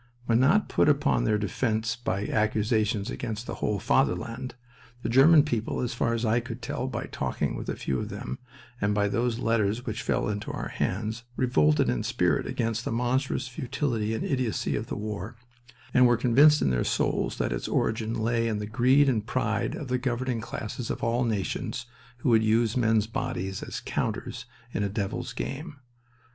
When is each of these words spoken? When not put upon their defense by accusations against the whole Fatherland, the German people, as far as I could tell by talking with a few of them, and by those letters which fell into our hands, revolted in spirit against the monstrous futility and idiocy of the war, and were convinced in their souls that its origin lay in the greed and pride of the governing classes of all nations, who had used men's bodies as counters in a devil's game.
When 0.25 0.39
not 0.39 0.67
put 0.67 0.89
upon 0.89 1.25
their 1.25 1.37
defense 1.37 1.95
by 1.95 2.25
accusations 2.25 3.11
against 3.11 3.45
the 3.45 3.53
whole 3.61 3.77
Fatherland, 3.77 4.55
the 5.03 5.09
German 5.09 5.43
people, 5.43 5.79
as 5.79 5.93
far 5.93 6.15
as 6.15 6.25
I 6.25 6.39
could 6.39 6.59
tell 6.63 6.87
by 6.87 7.03
talking 7.11 7.55
with 7.55 7.69
a 7.69 7.75
few 7.75 7.99
of 7.99 8.09
them, 8.09 8.39
and 8.81 8.95
by 8.95 9.07
those 9.07 9.37
letters 9.37 9.85
which 9.85 10.01
fell 10.01 10.27
into 10.27 10.49
our 10.51 10.69
hands, 10.69 11.25
revolted 11.35 11.87
in 11.87 12.01
spirit 12.01 12.47
against 12.47 12.83
the 12.83 12.91
monstrous 12.91 13.47
futility 13.47 14.15
and 14.15 14.23
idiocy 14.23 14.75
of 14.75 14.87
the 14.87 14.95
war, 14.97 15.35
and 15.93 16.07
were 16.07 16.17
convinced 16.17 16.63
in 16.63 16.71
their 16.71 16.83
souls 16.83 17.37
that 17.37 17.53
its 17.53 17.67
origin 17.67 18.15
lay 18.15 18.47
in 18.47 18.57
the 18.57 18.65
greed 18.65 19.07
and 19.07 19.27
pride 19.27 19.75
of 19.75 19.87
the 19.87 19.99
governing 19.99 20.41
classes 20.41 20.89
of 20.89 21.03
all 21.03 21.23
nations, 21.23 21.85
who 22.17 22.33
had 22.33 22.41
used 22.41 22.75
men's 22.75 23.05
bodies 23.05 23.61
as 23.61 23.79
counters 23.79 24.47
in 24.73 24.81
a 24.81 24.89
devil's 24.89 25.31
game. 25.31 25.75